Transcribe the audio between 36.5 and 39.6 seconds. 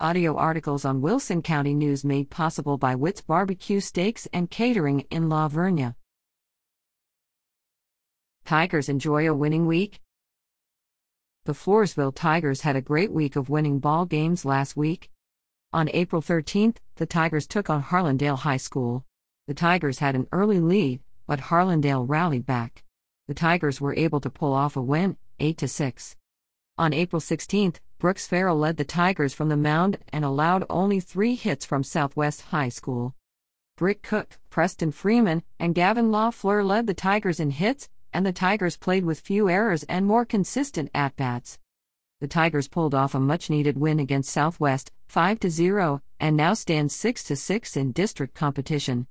led the Tigers in hits, and the Tigers played with few